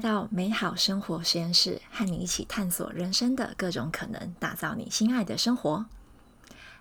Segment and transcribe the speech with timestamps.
[0.00, 5.86] 到美好生活实验室，和你一起探索人生的各种可能，打造你心爱的生活。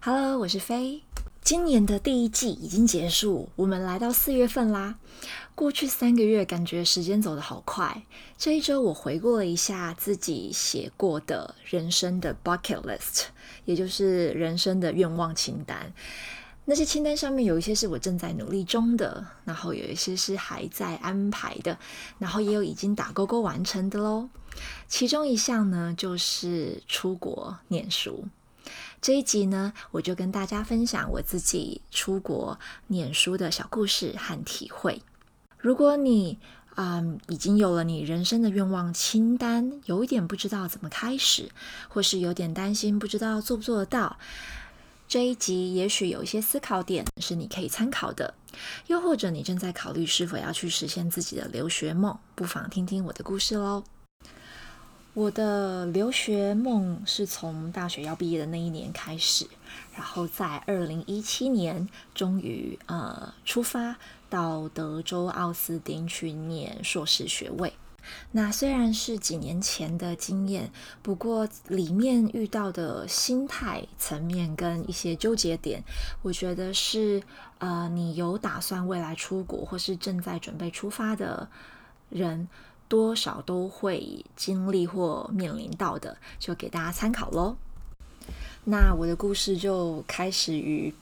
[0.02, 1.04] Hello，我是飞。
[1.42, 4.96] 今年的第一季已经结束，我们来到四月份啦。
[5.56, 8.04] 过去三个月，感觉时间走得好快。
[8.38, 13.26] 这一周，我回顾了一下自己写过的人生的 bucket list，
[13.66, 15.92] 也就是人生的愿望清单。
[16.70, 21.76] 那些清单上面有一些是我正在努力中的，然后有一些是还在安排的，
[22.20, 24.30] 然后也有已经打勾勾完成的喽。
[24.88, 28.28] 其中一项呢，就是出国念书。
[29.02, 35.02] 这一集呢，我就跟大家分享我自己出国念书的小故事和体会。
[35.58, 36.38] 如果你
[36.76, 41.50] 啊已经有了你人生的愿望清单，有一点不知道怎么开始，
[41.88, 44.20] 或是有点担心不知道做不做得到。
[45.10, 48.32] 这一集也许有一些思考点是你可以参考的，
[48.86, 53.84] 又或者你正在考虑是否要去实现自己的留学梦，不妨听听我的故事喽。
[55.16, 59.48] 我的留学梦是从大学要毕业的那一年开始，
[59.96, 63.98] 然后在二零一七年终于呃出发
[64.30, 67.74] 到德州奥斯汀去念硕士学位。
[68.32, 70.72] 那虽然是几年前的经验，
[71.02, 75.84] 不过里面遇到的心态层面跟一些纠结点，
[76.22, 77.22] 我觉得是
[77.58, 81.50] 呃，你有打算未来出国或是正在准备出发的
[82.10, 82.48] 人，
[82.88, 87.58] 多少都会经历或面临到的，就给大家参考喽。
[88.66, 90.94] 那我的故事就开始于。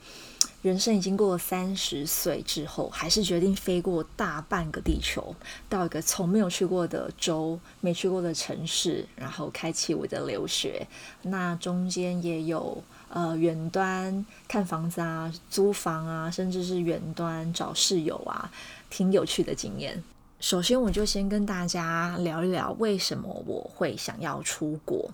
[0.64, 5.34] 人生已经过了三十岁之后，还是决定飞过大半个地球，
[5.70, 10.86] 到一个从没有去过的州、没去过的城市，然后开启我的留学。
[11.22, 18.52] 那中间也有呃远端看房子啊、租房啊，甚至是远端找室友啊，
[18.90, 20.04] 挺有趣的经验。
[20.40, 25.10] 首先，我就先跟大家聊一聊为什么我会想要出国，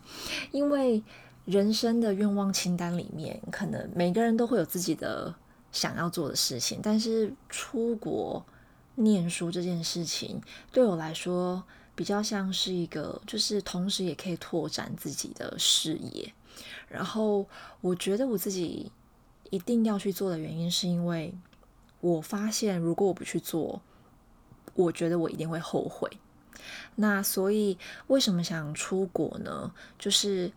[0.52, 1.04] 因为。
[1.46, 5.36] 人生的愿望清单里面，可能每个人都会有自己的
[5.74, 8.46] 想要做的事情，但是出国
[8.96, 11.62] 念书这件事情对我来说
[11.96, 16.34] 比较像是一个，就是同时也可以拓展自己的视野。
[16.88, 17.46] 然后
[17.82, 18.90] 我觉得我自己
[19.50, 21.36] 一定要去做的原因，是因为
[22.00, 23.82] 我发现如果我不去做，
[24.76, 26.10] 我觉得我一定会后悔。
[26.96, 27.78] 那所以
[28.08, 29.74] 为什么想出国呢？
[30.00, 30.50] 就是。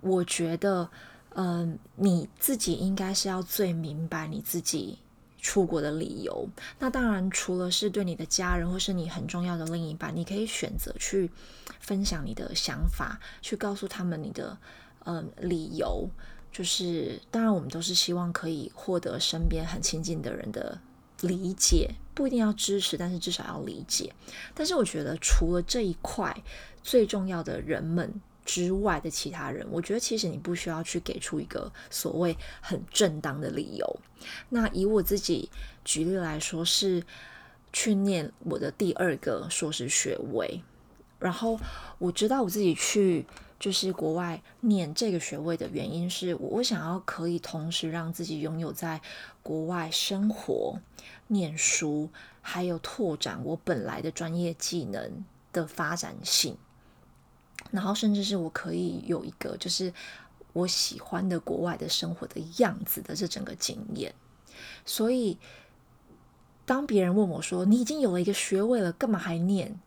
[0.00, 0.88] 我觉得，
[1.34, 4.98] 嗯，你自己应该是要最明白你自己
[5.40, 6.48] 出国的理由。
[6.78, 11.30] 那当然，除了是对你的家人或是你很重要的另一半，你可以选择去
[11.78, 14.56] 分享你的想法，去告诉他们你的
[15.04, 16.08] 嗯理由。
[16.50, 20.76] 就是当然，我们都是希望可以获得身边很亲近的人的
[21.20, 24.12] 理解，不一定要支持，但是至少要理解。
[24.54, 26.42] 但是我觉得，除了这一块，
[26.82, 28.20] 最重要的人们。
[28.44, 34.00] 之外的其他人，我觉得其实你不需要去给出一个所谓很正当的理由。
[34.48, 35.48] 那以我自己
[35.84, 37.04] 举例来说，是
[37.72, 40.60] 去念我的第二个硕士学位，
[41.18, 41.58] 然后
[41.98, 43.24] 我知道我自己去
[43.58, 49.00] 就是国外念这个学位的原因是，我想要可以同时让自己拥有在
[49.42, 50.80] 国外生活、
[51.28, 52.08] 念书，
[52.40, 56.56] 还有拓展我本来的专业技能的发展性。
[57.70, 59.92] 然后，甚至是我可以有一个，就是
[60.52, 64.14] 我喜欢的国外的生活的样子的这整个经验。
[64.84, 65.38] 所以，
[66.66, 69.80] 当别人问我说：“你已经有了一个学位了，干嘛还念？”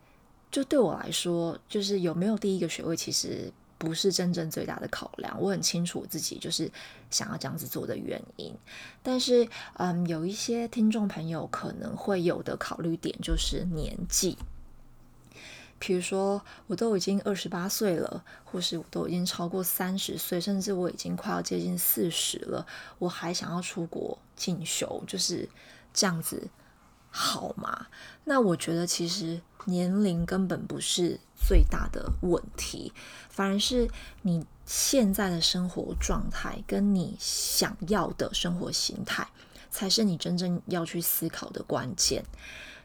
[0.50, 5.36] 就对我来说，就是有没有第一个学位，其实不是真正最大的考量。
[5.42, 6.72] 我很清楚自己就是
[7.10, 8.54] 想要这样子做的原因。
[9.02, 14.38] 但是，嗯，有一些听众朋友可能会有的考虑点就是年纪。
[15.86, 22.66] 比如说，我都已经二十八岁了，或是我都已经超过三十岁，甚至我已经快要接近四十了，
[23.00, 25.50] 我还想要出国进修，就是
[25.94, 26.48] 这样子
[27.10, 27.88] 好吗？
[28.24, 32.94] 那我觉得其实年龄根本不是最大的问题，
[33.28, 33.90] 反而是
[34.22, 39.28] 你现在的生活状态跟你想要的生活形态，
[39.70, 42.24] 才是你真正要去思考的关键。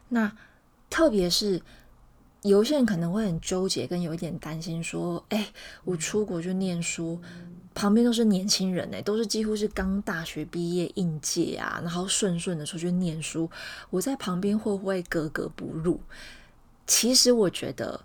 [0.08, 0.36] 那
[0.90, 1.62] 特别是。
[2.42, 5.52] 有些人可能会很纠结，跟有一点担心，说：“哎，
[5.84, 7.20] 我出国去念书，
[7.74, 13.50] 旁边都是年轻人，哎，都是几乎是刚大学毕业应届啊，然后顺顺的出去念书，
[13.90, 16.00] 我在旁边会不会格格不入？”
[16.86, 18.00] 其实我觉得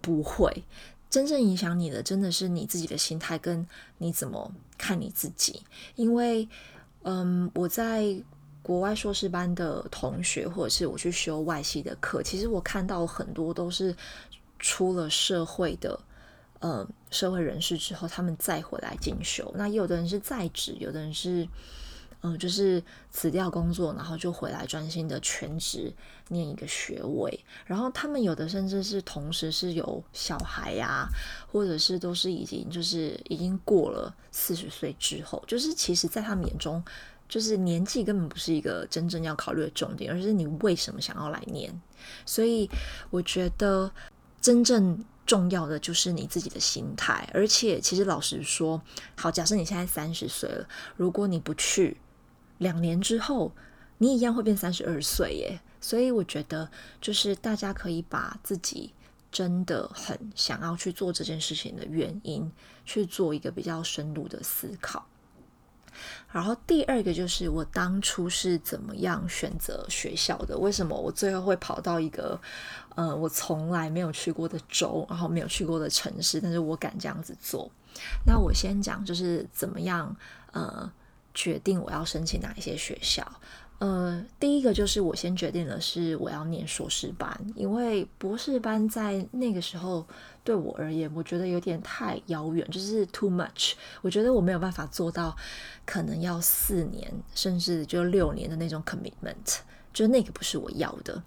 [0.00, 0.64] 不会，
[1.10, 3.66] 真正影响你的真的是你自己的心态，跟
[3.98, 5.62] 你怎么看你自己。
[5.96, 6.48] 因为，
[7.02, 8.22] 嗯，我在。
[8.66, 13.94] 国外硕士班的同学，或者是我去修外系的课，其实我看到很多都是
[14.58, 15.96] 出了社会的
[16.58, 19.54] 呃社会人士之后，他们再回来进修。
[19.56, 21.46] 那有的人是在职，有的人是。
[22.22, 25.92] 嗯，就是辞掉工作，然后就回来专心的全职
[26.28, 27.44] 念一个学位。
[27.66, 31.06] 然后他们有的甚至是同时是有小孩呀，
[31.52, 36.82] 或者是都是已经就是已经过了四十岁之后，就是其实在他们眼中，
[37.28, 41.72] 就是年纪根本不是一个真正要考虑的重点，而是你为什么想要来念。
[42.24, 42.68] 所以
[43.10, 43.90] 我觉得
[44.40, 47.28] 真正重要的就是你自己的心态。
[47.34, 48.80] 而且其实老实说，
[49.16, 51.96] 好，假设你现在三十岁了，如果你不去。
[52.58, 53.52] 两年之后，
[53.98, 55.60] 你一样会变三十二岁耶。
[55.78, 56.70] 所以我觉得，
[57.02, 58.94] 就是大家可以把自己
[59.30, 62.50] 真的很想要去做这件事情的原因，
[62.86, 65.06] 去做一个比较深入的思考。
[66.30, 70.56] 然后第二个就是我当初是怎么样选择学校的？
[70.58, 72.40] 为什么我最后会跑到一个
[72.94, 77.70] 呃我从来没有去过的州，然后没有去过的城市，但是我敢这样子做？
[78.26, 80.16] 那我先讲就是怎么样
[80.52, 80.90] 呃。
[81.38, 83.22] 决定我要申请哪一些学校，
[83.78, 90.06] 呃，第一个就是我先决定的是我要念硕士班，因为博士班在那个时候
[90.42, 95.36] 对我而言，我觉得有点太遥远，就是 too much，我觉得我没有办法做到，
[95.84, 99.58] 可能要四年甚至就六年的那种 commitment。
[99.92, 101.22] 就那个不是我要的，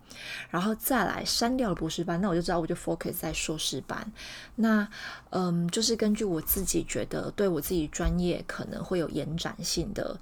[0.52, 4.12] 然后再来删掉了博士班，那我就知道我就 focus 在硕士班。
[4.54, 4.88] 那
[5.32, 10.16] 嗯，就是根据我自己觉得对我自己专业可能会有延展性的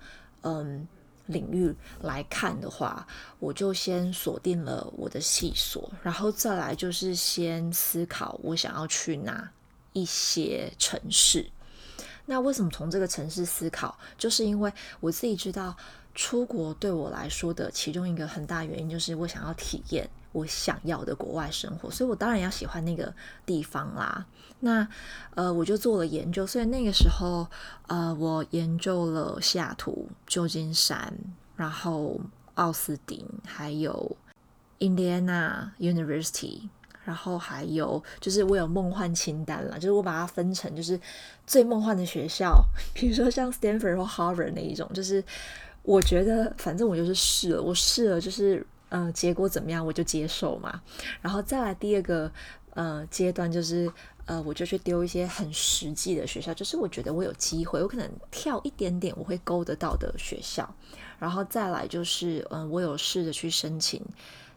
[0.44, 0.88] 嗯
[1.27, 3.07] 领域来看的话，
[3.39, 9.50] 我就先锁定了我的细所，然后再来就是先思考我想要去哪
[9.94, 11.45] 一些城市。
[12.25, 13.97] 那为什么从这个城市思考？
[14.18, 15.75] 就是因为我自己知道。
[16.19, 23.12] 出国对我来说的其中一个很大原因，就是我想要体验我想要的国外生活，所以我当然要喜欢那个
[23.44, 24.24] 地方啦。
[24.60, 24.88] 那
[25.34, 27.48] 呃，我就做了研究，所以那个时候
[27.88, 31.12] 呃，我研究了西雅图、旧金山，
[31.56, 32.22] 然后
[32.54, 34.16] 奥斯汀，还有
[34.78, 36.69] Indiana University，
[37.04, 41.00] 然后还有就是我有梦幻清单了，就是我把它分成就是
[41.48, 42.63] 最梦幻的学校，
[42.94, 45.24] 比如说像 Stanford 或 Harvard 那一种，就是。
[45.83, 50.81] 我觉得反正我就是试了，我试了就是呃结果怎么样我就接受嘛。
[51.22, 52.31] 然后再来第二个
[52.72, 53.92] 呃阶段就是
[54.25, 60.74] 呃我就去丢一些很实际的学校，就是我觉得我有机会，我可能跳一点点我会勾得到的学校。
[61.19, 64.01] 然后再来就是嗯我有试着去申请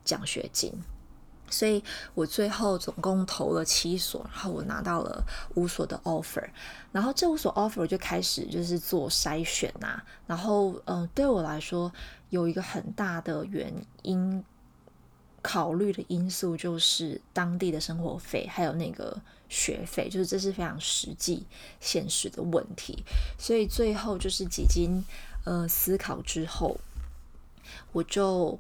[0.04, 0.72] 奖学金。
[1.52, 1.82] 所以
[2.14, 5.20] 我最后总共投了七所，然后我拿到了
[5.56, 6.48] 五所的 offer，
[6.92, 11.92] 然后这五所 offer 就开始就是做筛选呐，然后嗯，对我来说
[12.30, 13.72] 有一个很大的原
[14.02, 14.42] 因
[15.42, 21.44] 考虑的因素就是当地的生活费还有那个学费，就是这是非常实际
[21.78, 23.04] 现实的问题，
[23.38, 25.04] 所以最后就是几经
[25.44, 26.78] 呃思考之后，
[27.92, 28.58] 我就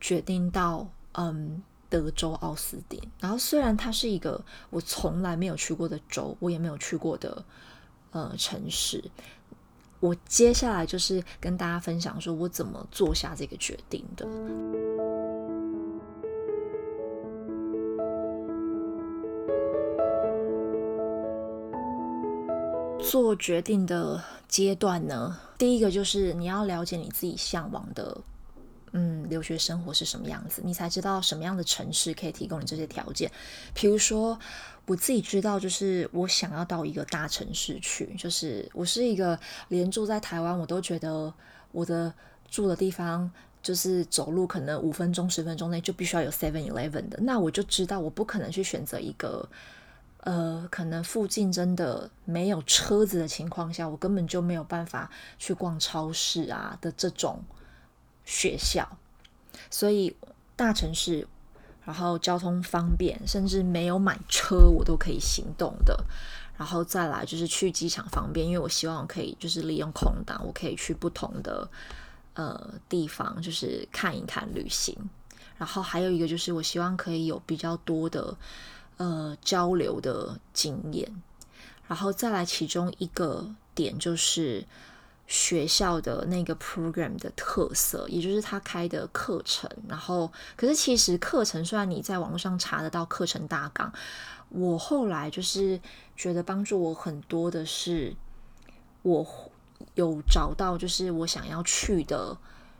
[0.00, 1.62] 决定到嗯。
[1.90, 7.42] 德州奥斯汀，然后虽然它是一个我从来没有去过的州，我也没有去过的
[8.10, 9.02] 呃城市，
[10.00, 14.26] 我接下来就是跟大家分享说我怎么做下这个决定的。
[23.00, 28.16] 做决定的阶段呢，第一个就是你要了解你自己向往的。
[28.92, 33.30] 嗯，留学生活是什么样子，你才知道什么样的城市可以提供你这些条件。
[33.74, 34.38] 比如说，
[34.86, 41.32] 我自己知道，就是我想要到一个大城市去，就是我是一个连住在台湾，我都觉得
[41.72, 42.12] 我的
[42.50, 43.30] 住的地方
[43.62, 49.46] 就是走路可能五分钟、十分钟内就必须要有 Seven Eleven 的，那我就知道我不可能去选择一个
[50.20, 57.42] 呃，可能附近真的没有车子的情况下，我根本就没有办法去逛超市啊的这种。
[58.28, 58.86] 学校，
[59.70, 60.14] 所以
[60.54, 61.26] 大城市，
[61.82, 66.04] 然后交通方便，甚至没有买车我都可以行动的。
[66.58, 71.66] 然后再来就是去机场方便，因为我希望可以就是利用空档，我可以去不同的
[72.34, 74.94] 呃地方，就是看一看旅行。
[75.56, 78.36] 然后还有一个就是我希望可以有比较多的
[78.98, 81.10] 呃交流的经验。
[81.86, 84.62] 然后再来其中一个点就是。
[85.30, 89.70] 学校的那个 program 的特色，也就是他开的课程。
[89.86, 93.92] 然后，可是其实课程虽然你在网络上查得到课程大纲，
[94.48, 95.78] 我后来就是
[96.16, 98.16] 觉得帮助我很多的是，
[99.02, 99.26] 我
[99.94, 102.34] 有找到就是我想要去的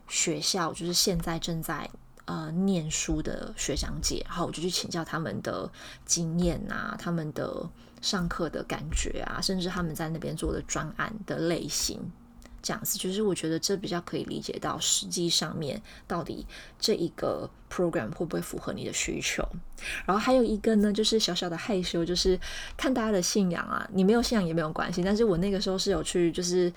[0.07, 1.87] 学校，就是现在正在
[2.25, 5.71] 呃念书的学长姐，然后我就去请教他们的
[6.03, 7.69] 经验啊，他们的
[8.01, 12.11] 上课的感觉啊，甚至他们在那边做的专案的类型。
[12.61, 16.45] 这样子，就是我觉得这比较可以理解到，实际上面到底
[16.79, 19.47] 这一个 program 会不会符合你的需求。
[20.05, 22.39] 然后还有一个呢，就是小小的害羞，就是
[22.75, 25.01] 看大家的信仰啊，你没有信仰也没有关系。
[25.03, 26.71] 但是我那个时候是有去，就是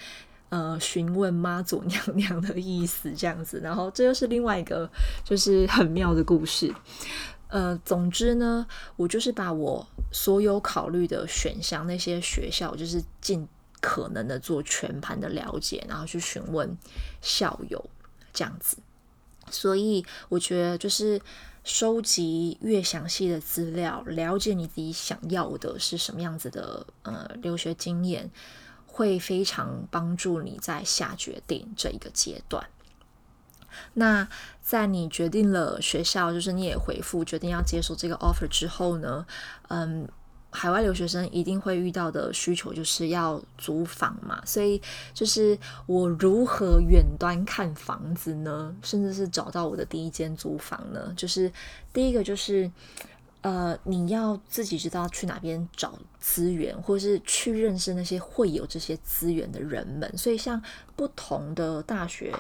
[0.51, 3.61] 呃询问妈祖娘 娘的意思这样子。
[3.63, 4.89] 然后这又是另外一个
[5.25, 6.73] 就是很妙的故事。
[7.49, 13.49] 呃，总之呢，我就是把我所有考虑的选项，那些学校就是进。
[13.83, 16.79] 可能的做全盘的了解，然后去询问
[17.21, 17.85] 校友
[18.33, 18.77] 这样子，
[19.51, 21.21] 所以我觉得就是
[21.65, 28.31] 收集越详细的资料，了解你自己想要的是什么样子的呃留学经验，
[28.87, 32.65] 会非常帮助你在下决定这一个阶段。
[33.95, 34.29] 那
[34.63, 39.27] 在你决定了学校，就是你也回复决定要接受这个 offer 之后呢，
[39.69, 40.09] 嗯。
[40.55, 44.81] 海外留学生一定会遇到的需求就是要租房嘛，所以
[45.15, 48.77] 就是我如何远端看房子呢？
[48.83, 51.11] 甚至是找到我的第一间租房呢？
[51.17, 51.51] 就是
[51.91, 52.71] 第一个就是，
[53.41, 60.19] 呃，你要自己知道去哪边找资源，或是去认识那些会有这些资源的人们。
[60.19, 60.63] 所以像
[60.95, 62.31] 不同的大学，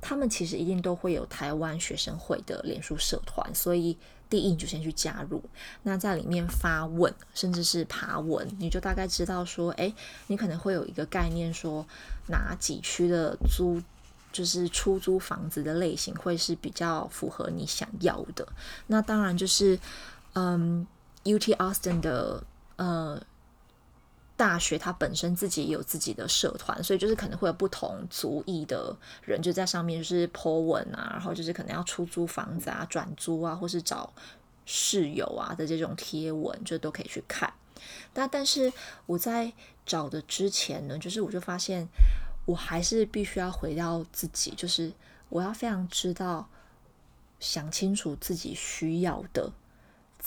[0.00, 3.94] 他们其实一定都会有台湾学生会的脸书社团，所以。
[4.30, 5.42] 第一，你就先去加入，
[5.82, 9.92] 那在里面发问，甚至是爬文，你就大概知道说，哎，
[10.26, 11.86] 你可能会有一个概念，说
[12.28, 13.82] 哪几区的租
[14.32, 18.46] 就是出租房子的类型会是比较符合你想要的。
[18.86, 19.78] 那当然就是，
[20.34, 20.86] 嗯
[21.24, 22.42] ，UT Austin 的
[22.76, 23.20] 呃。
[24.38, 34.12] 大学它本身自己也有自己的社团，所以就是可能会有不同族裔的人就在上面就是 po 文啊，然后就是可能要出租房子啊、转租啊，或是找
[34.64, 37.52] 室友啊的这种贴文，就都可以去看。
[38.14, 38.72] 那但是
[39.06, 39.52] 我在
[39.84, 41.88] 找的之前呢，就是我就发现
[42.46, 44.92] 我还是必须要回到自己，就是
[45.28, 46.48] 我要非常知道
[47.40, 49.52] 想清楚自己需要的。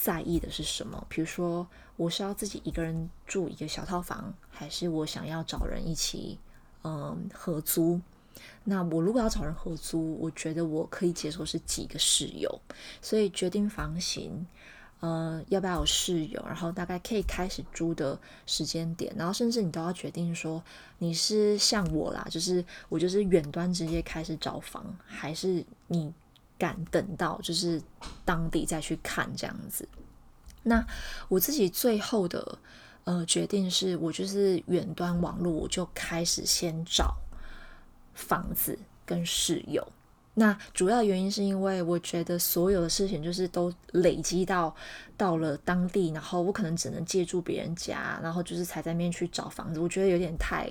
[0.02, 1.06] 在意的是什么？
[1.08, 6.40] 比如说，我是要自己一个人住一个小套房，还是我想要找人一起
[6.82, 8.00] 嗯合租？
[8.64, 12.60] 那我如果要找人合租，我觉得我可以接受是几个室友。
[13.00, 14.44] 所以决定房型，
[14.98, 20.60] 呃，要不要有室友，然后大概可以开始租的时间点，然后甚至你都要决定说，
[20.98, 26.12] 你是像我啦，就是我就是远端直接开始找房，还是你？
[26.62, 27.82] 敢等到就是
[28.24, 29.88] 当地再去看这样子，
[30.62, 30.86] 那
[31.26, 32.56] 我自己最后的
[33.02, 37.16] 呃决定是我就是远端网络，我就开始先找
[38.14, 39.84] 房子跟室友。
[40.34, 44.72] 那主要原因是因为我觉得所有的事情就是都累积到
[45.16, 50.70] 到了当地，然后我可能只能借住别人家，然后就是才在面去找房子，我觉得有点太。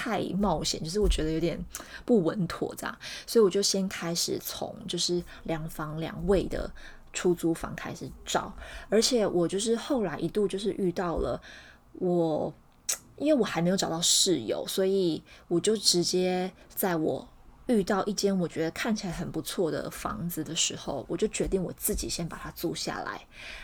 [0.00, 1.62] 太冒险，就是我觉得有点
[2.06, 6.70] 不稳妥这样，所以我就先开始从就是两房两卫的
[7.12, 8.50] 出租房开始找，
[8.88, 11.38] 而且我就是后来一度就是遇到了
[11.92, 12.50] 我，
[13.18, 17.28] 因为我还没有找到室友，所以我就直接在我。
[17.70, 23.20] 遇到一间我觉得看起来很不错的房子的时候，我就决定我自己先把它租下来，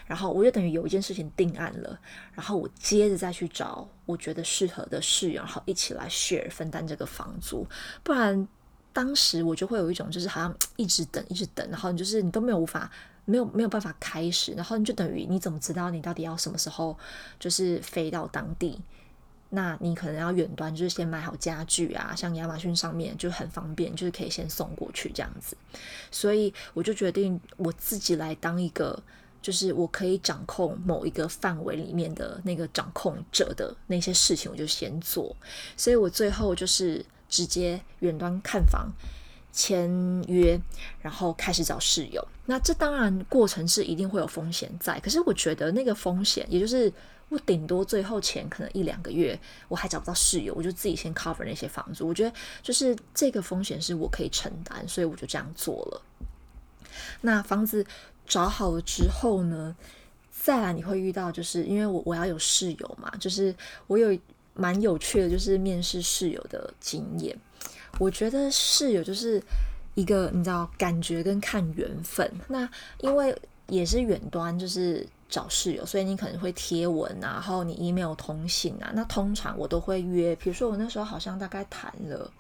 [0.06, 1.98] 然后我就等于有一件事情定案了，
[2.34, 7.66] 然后我接着再去找我觉得适合的室友，然后一起来 share 分担这个房租。
[8.02, 8.46] 不然
[8.92, 12.90] 当时我就会有一种就是好像一直等一直等，然后你就是你都没有无法
[13.25, 16.96] 没有没有办法开始，然后你就等于你怎么知道你到底要什么时候
[17.38, 18.80] 就是飞到当地？
[19.56, 25.56] 那你可能要远端，就是先买好家具啊，像亚马逊上面就很方便，就是可以先送过去这样子。
[26.10, 29.02] 所以我就决定我自己来当一个，
[29.40, 35.34] 就是我可以掌控某一个范围里面的那个掌控者的那些事情，我就先做。
[35.75, 38.92] 所以我最后就是直接远端看房、
[39.54, 39.90] 签
[40.28, 40.60] 约，
[41.00, 42.22] 然后开始找室友。
[42.44, 46.92] 那这当然过程是一定会有风险在，可是我觉得那个风险，也就是。
[47.28, 52.06] 我顶多最后前可能一两个月，我还找不到室友，我就自己先 cover 那些房租。
[52.06, 56.02] 我觉得就是这个风险是我可以承担，所以我就这样做了。
[57.23, 57.85] 那房子
[58.26, 59.75] 找好了之后呢，
[60.30, 63.52] 再来你会遇到，就是因为我我要有室友嘛，就是
[63.88, 64.16] 我有
[64.54, 67.37] 蛮有趣的，就是面试室友的经验。
[67.99, 69.42] 我觉得室友就是
[69.97, 72.30] 一个你知道感觉跟看缘分。
[72.47, 75.04] 那因为也是远端，就是。
[75.28, 78.92] 找室友，所以你可能会贴文啊，然后你 email 通信啊。
[78.95, 82.30] 那通常我都会约，比如说我那时候好像大概谈了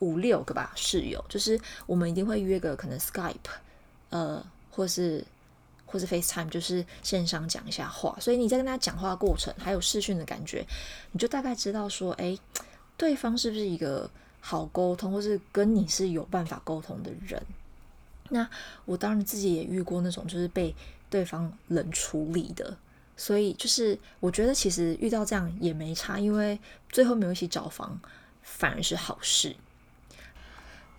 [0.00, 3.34] 五六个吧室友，就是我们一定会约个可能 Skype，
[4.10, 5.24] 呃，或是
[5.86, 8.16] 或是 FaceTime，就是线上讲一下话。
[8.20, 10.66] 所以你在跟他讲话的过程，还有视讯的感觉，
[11.12, 12.36] 你就大概知道说，哎，
[12.96, 17.42] 对方是不是一个好沟通，或是跟你是有办法沟通的人。
[18.28, 18.48] 那
[18.84, 20.74] 我当然自己也遇过那种就是被
[21.14, 22.76] 对方冷处理的，
[23.16, 28.00] 所以就是我觉得其实遇到这样也没差，因为最后没有一起找房，
[28.42, 29.54] 反而是好事。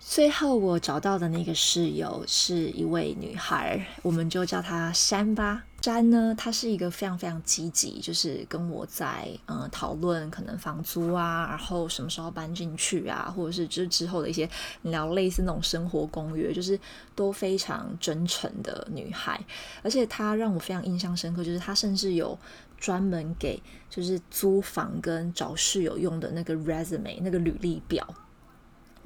[0.00, 5.66] 最后我找到的那个室友是一位女孩，我们就叫她珊吧。
[5.86, 14.50] 山呢，她是一个非常非常积极，就是跟我在嗯讨论可能房租啊，然后什么时候搬进去啊，或者是之之后的一些
[14.82, 16.76] 聊类似那种生活公约，就是
[17.14, 19.40] 都非常真诚的女孩。
[19.84, 22.36] 而且她让我非常印象深刻，就是她甚至有
[22.76, 28.04] 专门给就是租房跟找室友用的那个 resume 那个履历表。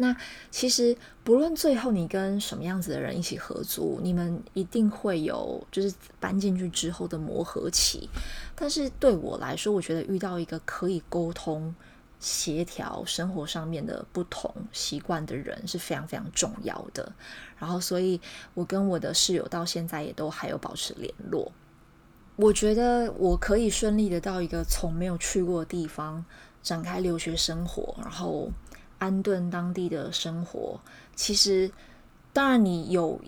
[0.02, 0.16] 那
[0.50, 8.09] 其实不论最后你跟什么样子的人一起合租，你们一定会有就是搬进去之后的磨合期。
[8.54, 11.75] 但是对我来说，我觉得遇到一个可以沟通、
[12.19, 17.12] 协调生活上面的不同习惯的人是非常非常重要的。
[17.59, 18.19] 然后，所以
[18.54, 21.52] 我跟我的室友到现在也都还有保持联络。
[22.37, 26.25] 我觉得我可以顺利的到一个从没有去过的地方
[26.62, 28.50] 展开留学生活，然后。
[29.00, 30.80] 安顿当地的生活，
[31.16, 31.69] 其实
[32.33, 33.21] 当然你有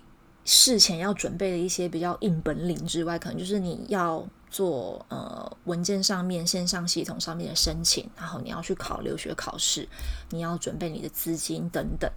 [0.45, 9.87] 事前要准备的一些比较硬本领之外，可能就是你要做呃文件上面线上系统上面的申请，然后你要去考留学考试，
[10.29, 12.09] 你要准备你的资金等等。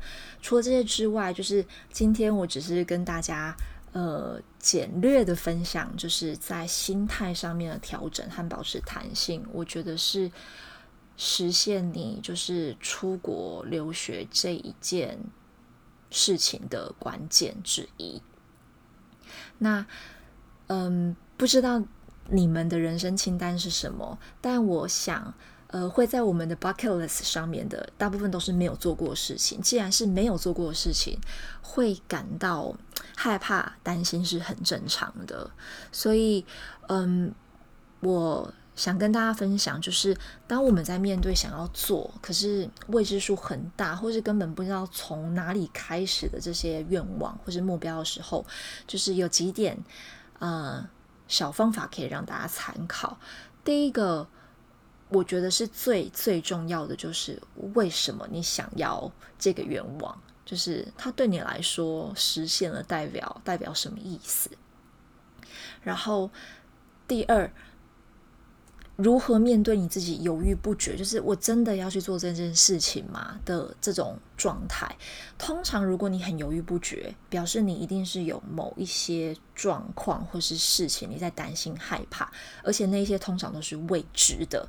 [0.42, 3.56] 除了这些之外，就是今天我只是跟大家
[3.92, 10.30] 呃简略的分享，就是在心态上面的调整和保持弹性，我觉得是。
[11.16, 15.18] 实现你就是出国留学这一件
[16.10, 18.20] 事情的关键之一。
[19.58, 19.86] 那，
[20.66, 21.82] 嗯，不知道
[22.28, 24.18] 你们的人生清单是什么？
[24.40, 25.32] 但我想，
[25.68, 29.60] 呃，会在我们的 bucket list 上面的大部分都是没有做过的事情。
[29.62, 31.18] 既然是没有做过的事情，
[31.62, 32.76] 会感到
[33.16, 35.50] 害怕、担心是很正常的。
[35.90, 36.44] 所以，
[36.88, 37.34] 嗯，
[38.00, 38.52] 我。
[38.76, 40.14] 想跟大家分享，就是
[40.46, 48.44] 当我们在面对想要做，可是未知数很大，或是根本不知道从哪里开始的这些愿望或是目标的时候，
[48.86, 49.82] 就是有几点
[50.40, 50.86] 呃
[51.26, 53.18] 小方法可以让大家参考。
[53.64, 54.28] 第一个，
[55.08, 64.50] 我觉得是最最重要的，就是为什么你想要这个愿望，就是它对你来说实现了代表代表什么意思。
[65.82, 66.30] 然后
[67.08, 67.50] 第二。
[68.96, 74.90] 如何面对你自己犹豫不决，就是我真的要去做这件事情吗的这种状态？
[75.36, 82.32] 通常，如果你很犹豫不决，表示你一定是有某一些状况或是事情你在担心、害怕，
[82.64, 84.66] 而且那些通常都是未知的。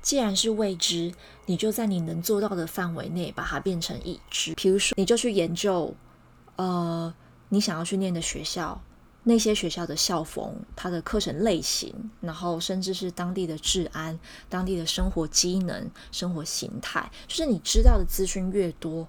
[0.00, 1.12] 既然是未知，
[1.46, 4.54] 你就在你能做到的范围内把它变成已知。
[4.54, 5.92] 比如说，你就去研究，
[6.54, 7.12] 呃，
[7.48, 8.80] 你想要去念的学校。
[9.24, 19.06] 那些学校的校风、它的课程类型，然后甚至是当地的治安、当地的生活机能、生活形态，就是你知道的资讯越多，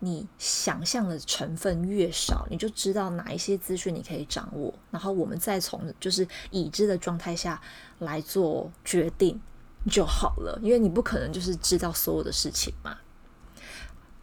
[0.00, 7.60] 你想象的成分越少，你就知道哪一些资讯你可以掌握，然后我们再从就是已知的状态下
[8.00, 9.40] 来做决定
[9.88, 12.98] 就好了，因为你不可能就是知道所有的事情嘛。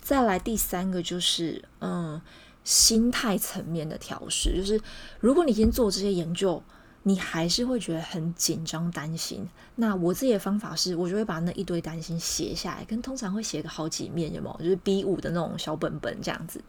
[0.02, 2.22] 再来第三个就是，嗯。
[2.70, 4.80] 心态层面的调试，就是
[5.20, 6.62] 如果你先做这些研究，
[7.02, 9.50] 你还是会觉得很紧张、担心。
[9.78, 14.64] 那我自己的方法是，我就会把那一堆担心写下来，跟通常会写个好几面，有没有？
[14.64, 16.64] 就是 B 五的那种小本本这样子。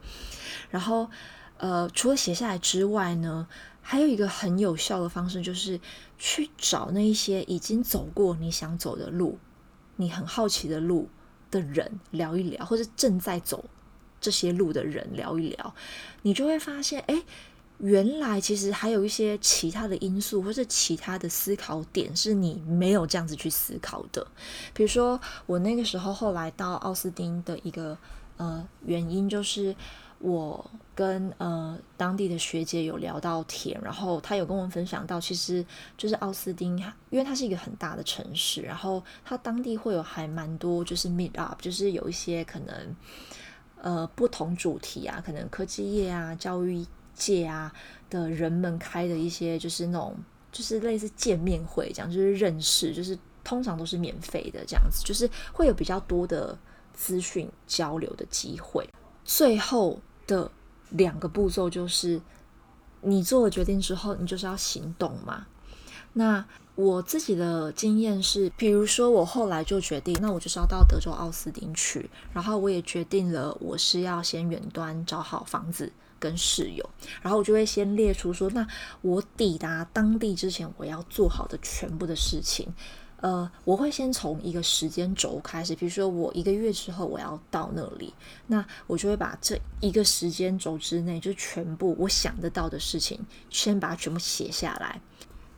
[0.70, 1.10] 然后，
[1.58, 3.46] 呃，除了写下来之外呢，
[3.82, 5.78] 还有一个很有效的方式，就是
[6.16, 9.38] 去找那一些已经走过你想走的路、
[9.96, 11.10] 你很好奇的路
[11.50, 13.66] 的人聊一聊，或者正在走。
[14.20, 15.74] 这些路的人聊一聊，
[16.22, 17.22] 你就会发现，哎，
[17.78, 24.26] 原来其实还有一些其他的因素，或是其他的思考点，是你没有这样子去思考的。
[24.74, 27.96] 比如说，我那个时候后来到奥斯汀的一个
[28.37, 29.74] 呃原因，就是
[30.18, 35.64] 我跟呃当地的学姐有聊到天，然后她有跟我分享到，其实
[35.96, 36.76] 就是奥斯汀，
[37.09, 42.94] 因为它是一个很大的城市，然后它当地会有还蛮多就是 meet up，就是有一些可能。
[43.83, 47.73] 呃，不同主题啊，可能科技业啊、教育界啊
[48.11, 50.14] 的人们开的一些，就是那种，
[50.53, 56.59] 就是类似见面会这样，就是认识，就是通常都是免费的这样子，就是会有比较多的
[56.93, 58.87] 资讯交流的机会。
[59.25, 60.51] 最后的
[60.90, 62.21] 两个步骤就是
[63.01, 65.47] 你做了决定之后，你就是要行动嘛。
[66.12, 66.45] 那
[66.81, 76.90] 我自己的经验是，比如说我后来就决定，那我就是要到德州奥斯汀去，然后我也决定了，我是要先远端找好房子跟室友，
[77.21, 78.66] 然后我就会先列出说，那
[79.03, 82.66] 我抵达当地之前我要做好的全部的事情。
[83.21, 88.14] 呃，我会先从一个时间轴开始，比如说我一个月之后我要到那里，
[88.47, 94.99] 那我就会把这一个时间轴之内就全部我想得到的事情，先把它全部写下来。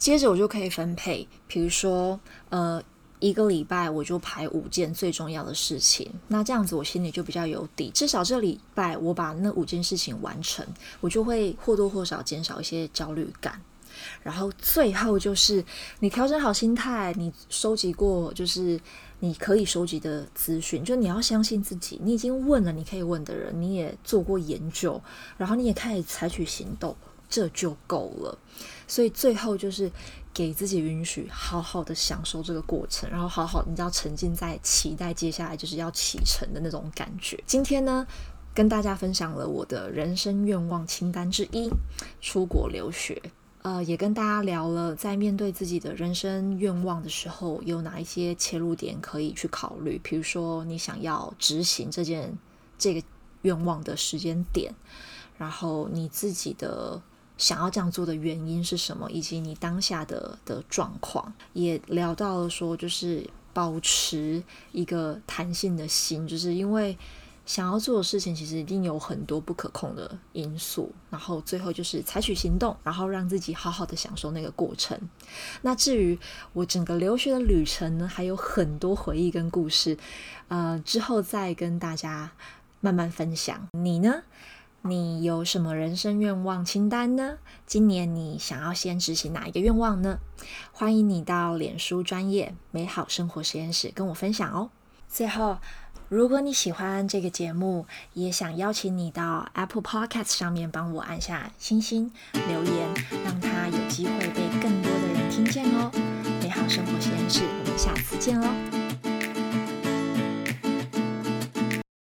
[0.03, 2.83] 接着我就可以分配，比如说，呃，
[3.21, 10.67] 一个礼拜我就排五件最重要的事情，那这样子我心里就比较有底，至少这礼拜我把那五件事情完成，
[11.01, 13.63] 我就会或多或少减少一些焦虑感。
[14.25, 15.65] 然后最后就是
[16.01, 18.81] 你调整好心态，你收集过就是
[19.21, 25.01] 你可以收集的资讯，就你要相信自己，你已经问了你可以问的人，你也做过研究，
[25.37, 26.97] 然后你也开始采取行动，
[27.33, 28.39] 这就够了。
[28.87, 29.91] 所以最后就是
[30.35, 37.43] 给自己允许好好的享受这个过程，然后好好你知道沉浸在期待接下来就是要启程的那种感觉。
[37.47, 38.07] 今天呢，
[38.53, 41.71] 跟大家分享了我的人生愿望清单之一——
[42.21, 43.23] 出国留学。
[43.63, 49.99] 呃，也跟大家聊了，在面对自己的人生愿望的时候，有哪一些切入点可以去考虑？
[50.03, 52.37] 比如说，你想要执行这件
[52.77, 53.03] 这个
[53.41, 54.75] 愿望的时间点，
[55.39, 57.01] 然后你自己的。
[57.43, 66.97] 想要这样做的原因是什么，以及你当下的的状况，也聊到了说，就是保持一个弹性的心，就是因为
[67.45, 74.97] 想要做的事情其实一定有很多不可控的因素，然后最后就是采取行动，然后让自己好好的享受那个过程。
[75.63, 76.17] 那至于
[76.53, 79.99] 我整个留学的旅程呢，还有很多回忆跟故事，
[80.47, 82.31] 呃，之后再跟大家
[82.79, 83.67] 慢慢分享。
[83.73, 84.23] 你呢？
[84.85, 87.39] 你有什么人生愿望清单呢？
[87.67, 90.19] 今年你想要先执行哪一个愿望呢？
[90.73, 94.71] 欢迎你到脸书专业美好生活实验室跟我分享哦。
[95.09, 95.59] 最后，
[96.09, 102.89] 如果你喜欢这个节目，也想邀请你到 Apple Podcast 上面帮我按下星星留言，
[103.25, 105.93] 让它有机会被更多的人听见哦。
[106.43, 108.82] 美好生活实验室，我们下次见喽。